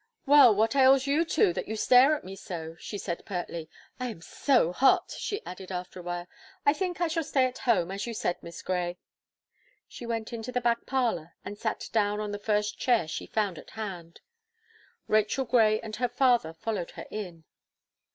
"Well, 0.25 0.55
what 0.55 0.75
ails 0.75 1.05
you 1.05 1.23
two, 1.23 1.53
that 1.53 1.67
you 1.67 1.75
stare 1.75 2.15
at 2.15 2.23
me 2.23 2.35
so," 2.35 2.75
she 2.79 2.97
said, 2.97 3.23
pertly. 3.23 3.69
"I 3.99 4.07
am 4.07 4.19
so 4.19 4.73
hot," 4.73 5.11
she 5.15 5.45
added, 5.45 5.71
after 5.71 5.99
a 5.99 6.01
while. 6.01 6.27
"I 6.65 6.73
think 6.73 6.99
I 6.99 7.07
shall 7.07 7.23
stay 7.23 7.45
at 7.45 7.59
home, 7.69 7.91
as 7.91 8.07
you 8.07 8.15
said. 8.15 8.41
Miss 8.41 8.63
Gray." 8.63 8.97
She 9.87 10.07
went 10.07 10.33
into 10.33 10.51
the 10.51 10.59
back 10.59 10.87
parlour, 10.87 11.35
and 11.45 11.55
sat 11.55 11.87
down 11.93 12.19
on 12.19 12.31
the 12.31 12.39
first 12.39 12.79
chair 12.79 13.07
she 13.07 13.27
found 13.27 13.59
at 13.59 13.69
hand. 13.77 14.21
Rachel 15.07 15.45
Gray 15.45 15.79
and 15.81 15.95
her 15.97 16.09
father 16.09 16.51
followed 16.51 16.89
her 16.97 17.05
in. 17.11 17.43